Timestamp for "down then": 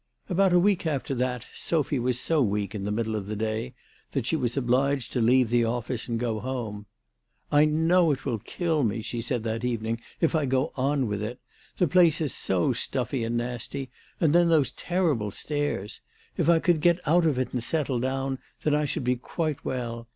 17.99-18.73